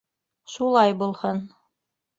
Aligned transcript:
—Шулай 0.53 0.97
булһын. 1.05 1.47